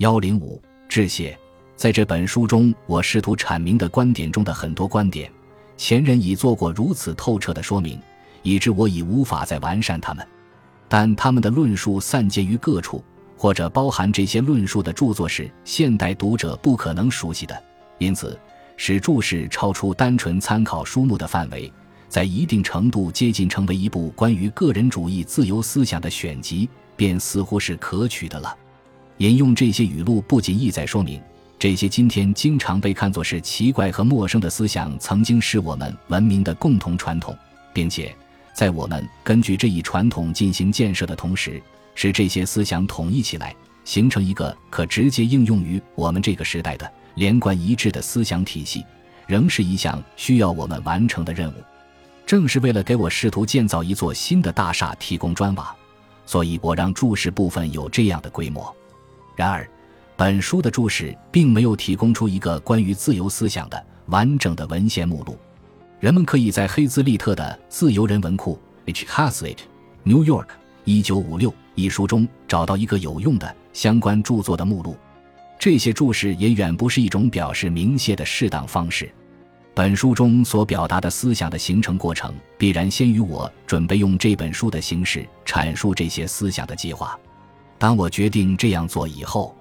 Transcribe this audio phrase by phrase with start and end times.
[0.00, 1.38] 幺零五致谢。
[1.76, 5.30] 在这本书中，我试图阐明的观点中的很多观点，
[5.76, 8.00] 前人已做过如此透彻的说明，
[8.42, 10.26] 以致我已无法再完善他们。
[10.88, 13.04] 但他们的论述散结于各处，
[13.36, 17.62] 或者包含这些论述的著作是现代读者不可能熟悉的，
[17.98, 18.40] 因此
[18.78, 21.70] 使注释超出单纯参考书目的范围，
[22.08, 28.56] 在一定程度接近成为一部关于个人主义自由思想的选集，便似乎是可取的了。
[29.20, 31.20] 引用这些语录，不仅意在说明。
[31.58, 37.36] 这些今天经常被看作是奇怪和陌生的思想，曾经是我们文明的共同传统，
[37.74, 38.16] 并且
[38.54, 41.62] 在我们根据这一传统进行建设的同时，
[41.94, 43.54] 使这些思想统一起来，
[43.84, 48.82] 形成一个可直接应用于我们这个时代的连贯一致的思想体系，
[49.26, 51.54] 仍是一项需要我们完成的任务。
[52.24, 55.76] 正是为了给我试图建造一座新的大厦提供砖瓦，
[56.24, 58.74] 所以我让注释部分有这样的规模。
[59.40, 59.66] 然而。
[60.18, 65.34] 本书的注释并没有提供出一个关于自由思想的完整的文献目录。
[65.98, 69.06] 人们可以在黑兹利特的《自由人文库》（H.
[69.06, 69.56] Hazlitt,
[70.02, 70.48] New York,
[70.84, 74.94] 1956） 一书中找到一个有用的相关著作的目录。
[75.58, 79.10] 这些注释也远不是一种表示明谢的适当方式。
[79.72, 87.18] 本书中所表达的思想的形成过程，必然先于我准备用这本书的形式阐述这些思想的计划。
[87.80, 89.56] 当我决定这样做以后，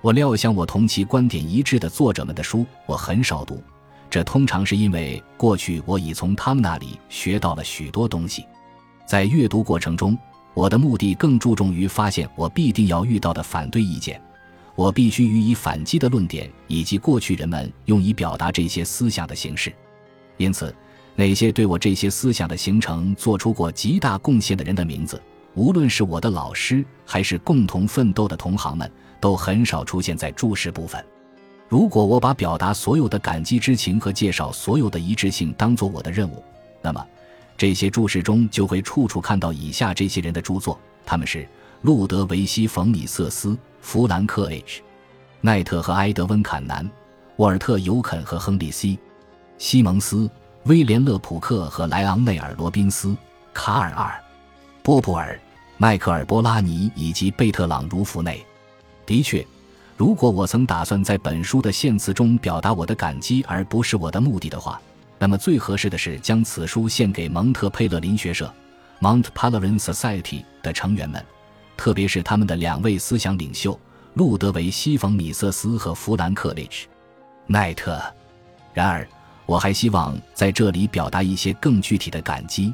[0.00, 3.62] 我料想，我同其观点一致的作者们的书，我很少读。
[4.10, 8.44] 这通常是因为过去我已从他们那里学到了许多东西。
[9.06, 10.18] 在阅读过程中，
[10.54, 14.20] 我的目的更注重于发现我必定要遇到的反对意见，
[14.74, 19.72] 我必须予以反击的论点，以及过去人们用以表达这些思想的形式。
[20.36, 20.74] 因此，
[21.14, 25.22] 那些对我这些思想的形成做出过极大贡献的人的名字，
[25.54, 28.90] 无论是我的老师，还是共同奋斗的同行们。
[29.22, 31.02] 都很少出现在注释部分。
[31.68, 36.42] 如果我把表达所有的感激之情和介绍所有的一致性当做我的任务，
[36.82, 37.06] 那么
[37.56, 40.76] 这些注释中就会处处看到以下这些人的著作：
[41.06, 41.48] 他们是
[41.82, 44.80] 路德维希·冯·米瑟斯、弗兰克 ·H·
[45.40, 46.90] 奈特和埃德温·坎南、
[47.36, 48.98] 沃尔特·尤肯和亨利 ·C·
[49.56, 50.28] 西蒙斯、
[50.64, 53.16] 威廉·勒普克和莱昂内尔·罗宾斯、
[53.54, 54.20] 卡尔·尔、
[54.82, 55.38] 波普尔、
[55.82, 58.40] 迈克尔·波拉尼以及贝特朗·茹弗内。
[59.04, 59.44] 的确，
[59.96, 64.80] 如果我曾打算在本书的献词中表达我的感激，而不是我的目的的话，
[65.18, 68.48] 那么最合适的是将此书献给蒙特佩勒林学社
[69.00, 71.20] （Mont Pelerin Society） 的成员们，
[71.76, 73.76] 特别是他们的两位思想领袖
[74.14, 76.86] 路德维希·冯·米瑟斯和弗兰克·利奇·
[77.48, 78.00] 奈特。
[78.72, 79.04] 然而，
[79.46, 82.72] 我还希望在这里表达一些更具体的感激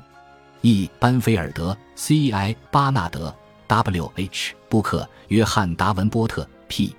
[0.63, 0.89] ：E.
[0.99, 2.57] 班菲尔德 （C.I.
[2.71, 3.35] 巴纳德）。
[3.69, 4.11] W.
[4.17, 4.55] H.
[4.69, 6.97] 布克、约翰·达文波特、P.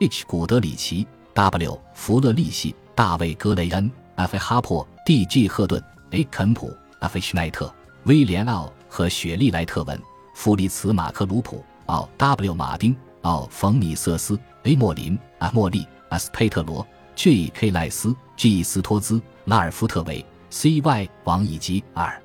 [0.00, 0.24] H.
[0.26, 1.78] 古德里奇、W.
[1.94, 4.38] 弗勒利希、大卫·格雷恩、F.
[4.38, 5.24] 哈珀、D.
[5.26, 5.46] G.
[5.46, 6.24] 赫顿、A.
[6.24, 7.18] 肯普、F.
[7.18, 7.36] H.
[7.36, 7.72] 奈特、
[8.04, 10.00] 威廉·奥和雪莉·莱特文、
[10.34, 12.54] 弗里茨·马克鲁普、奥 W.
[12.54, 14.74] 马丁、奥冯·米瑟斯、A.
[14.74, 16.30] 莫林、阿莫利、S.
[16.32, 17.48] 佩特罗、J.
[17.54, 17.70] K.
[17.70, 18.62] 赖斯、G.
[18.62, 20.80] 斯托兹、拉尔夫特维、C.
[20.80, 21.08] Y.
[21.24, 22.18] 王以及 R.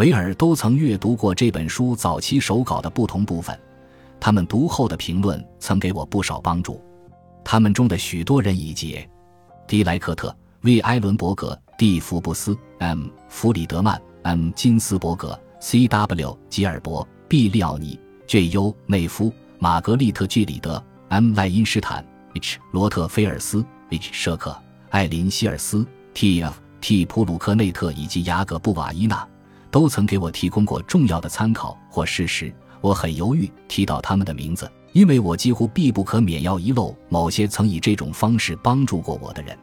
[0.00, 3.54] 维尔都曾阅读过这本书早期手稿的不同部分，
[4.18, 6.82] 他们读后的评论曾给我不少帮助。
[7.44, 9.06] 他们中的许多人以及
[9.68, 10.80] 迪莱克特、V.
[10.80, 13.08] 埃伦伯格、蒂福布斯、M.
[13.28, 14.48] 弗里德曼、M.
[14.56, 15.86] 金斯伯格、C.
[15.86, 16.38] W.
[16.48, 17.50] 吉尔伯、B.
[17.50, 18.48] 利奥尼、J.
[18.48, 18.74] U.
[18.86, 21.34] 内夫、玛格丽特·居里德、M.
[21.34, 22.02] 赖因斯坦、
[22.32, 22.58] H.
[22.72, 24.08] 罗特菲尔斯、H.
[24.12, 24.56] 舍克、
[24.88, 26.42] 艾琳希尔斯、T.
[26.42, 26.58] F.
[26.80, 27.04] T.
[27.04, 29.28] 普鲁克内特以及雅各布瓦伊纳。
[29.70, 39.56] 都曾给我提供过重要的参考或事实，我很犹豫提到他们的名字，因为我几乎必不可免要遗漏某些曾以这种方式帮助过我的人。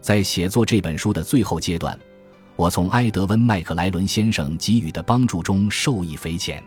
[0.00, 1.98] 在写作这本书的最后阶段，
[2.56, 6.62] 我从埃德温·麦克莱伦先生给予的帮助中受益匪浅。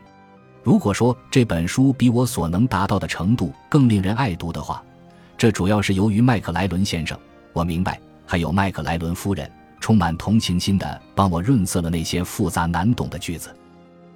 [0.62, 4.84] 如果说这本书比我所能达到的程度更令人爱读的话，
[5.38, 7.18] 这主要是由于麦克莱伦先生。
[7.54, 9.50] 我明白，还有麦克莱伦夫人。
[9.84, 13.54] 充满同情心的帮我润色了那些复杂难懂的句子。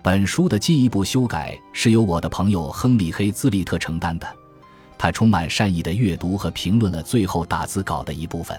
[0.02, 4.26] 本书的进一步修改是由我的朋友亨利·黑兹利特承担的，
[4.98, 8.58] 他充满善意的阅读和评论了最后打字稿的一部分。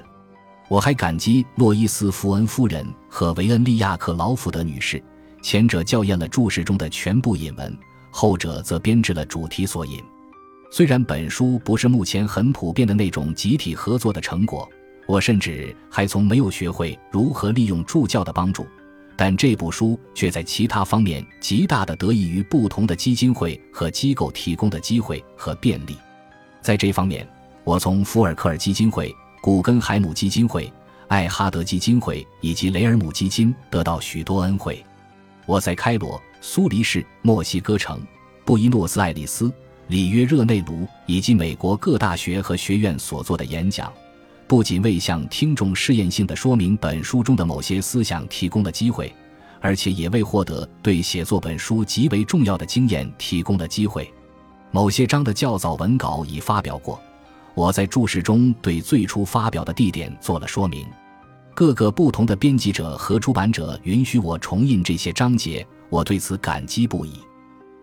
[0.68, 5.02] 我还感激洛伊斯·福恩夫人和维恩利亚克·劳福德女士，
[5.40, 7.74] 前者校验了注释中的全部引文，
[8.10, 9.98] 后者则编制了主题索引。
[10.70, 14.68] 虽然本书不是目前很普遍的那种集体合作的成果。
[15.08, 18.66] 我甚至还从没有学会如何利用助教的帮助，
[19.16, 25.96] 但这部书却在其他方面极大的得益于不同的基金会和机构提供的机会和便利。
[26.60, 27.26] 在这方面，
[27.64, 29.10] 我从福尔克尔基金会、
[29.40, 30.70] 古根海姆基金会、
[31.08, 34.84] 艾哈德基金会以及雷尔姆基金得到许多恩惠。
[35.46, 37.98] 我在开罗、苏黎世、墨西哥城、
[38.44, 39.50] 布宜诺斯艾利斯、
[39.86, 43.90] 里约热内卢以及美国各大学和学院所做的演讲，
[44.48, 49.14] 不仅为向听众试验性的说明本书中的某些思想提供了机会，
[49.60, 54.10] 而且也为获得对写作本书极为重要的经验提供了机会。
[54.70, 56.98] 某些章的较早文稿已发表过，
[57.54, 60.86] 我在注释中对最初发表的地点做了说明。
[61.54, 67.20] 各个不同的编辑者和出版者允许我重印这些章节，我对此感激不已。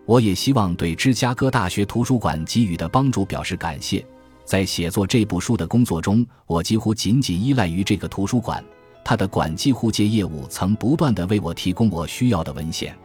[0.07, 4.03] 我也希望对芝加哥大学图书馆给予的帮助表示感谢。
[4.45, 8.63] 在写作这部书的工作中，我几乎仅仅依赖于这个图书馆，
[9.03, 12.95] 它的管际互借业务曾不断地为我提供我需要的文献。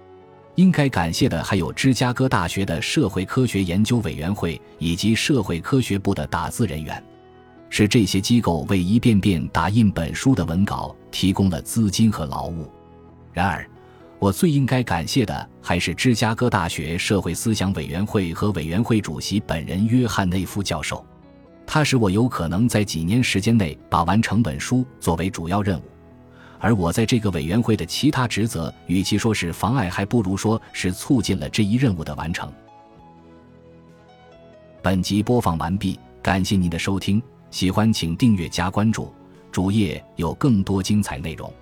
[0.57, 7.03] 应该感谢的还有芝加哥大学的社会科学研究委员会以及社会科学部的打字人员，
[7.71, 12.69] 是这些机构为一遍遍打印本书的文稿提供了资金和劳务。
[13.33, 13.67] 然而，
[14.19, 21.03] 我最应该感谢的还是芝加哥大学社会思想委员会和委员会主席本人约翰内夫教授，
[21.73, 25.85] 它使我有可能在几年时间内把完成本书作为主要任务。
[26.59, 32.53] 而我在这个委员会的其他职责，与其说是妨碍，还不如说是促进了这一任务的完成。
[34.83, 37.23] 本集播放完毕，感谢您的收听，
[37.53, 39.15] 喜欢请订阅加关注，
[39.53, 41.53] 主页有更多精彩内容。